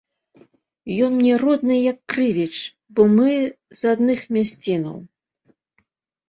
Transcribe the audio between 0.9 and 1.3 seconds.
Ён